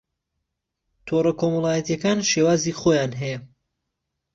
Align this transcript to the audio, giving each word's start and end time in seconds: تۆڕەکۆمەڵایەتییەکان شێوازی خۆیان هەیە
تۆڕەکۆمەڵایەتییەکان 1.05 2.17
شێوازی 2.31 2.77
خۆیان 2.79 3.11
هەیە 3.21 3.39